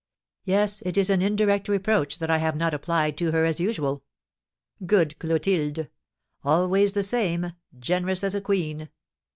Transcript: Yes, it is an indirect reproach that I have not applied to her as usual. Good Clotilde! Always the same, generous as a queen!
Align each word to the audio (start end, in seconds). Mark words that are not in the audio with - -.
Yes, 0.45 0.81
it 0.81 0.97
is 0.97 1.11
an 1.11 1.21
indirect 1.21 1.69
reproach 1.69 2.17
that 2.17 2.31
I 2.31 2.39
have 2.39 2.55
not 2.55 2.73
applied 2.73 3.15
to 3.19 3.31
her 3.33 3.45
as 3.45 3.59
usual. 3.59 4.03
Good 4.83 5.19
Clotilde! 5.19 5.89
Always 6.43 6.93
the 6.93 7.03
same, 7.03 7.53
generous 7.79 8.23
as 8.23 8.33
a 8.33 8.41
queen! 8.41 8.89